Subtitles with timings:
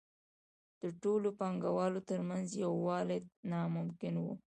[0.81, 3.17] د ټولو پانګوالو ترمنځ یووالی
[3.51, 4.33] ناممکن وو